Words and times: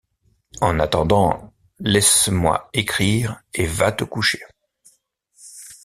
En 0.61 0.79
attendant 0.79 1.53
laisse-moi 1.77 2.71
écrire 2.73 3.39
et 3.53 3.67
va 3.67 3.91
te 3.91 4.03
coucher. 4.03 4.39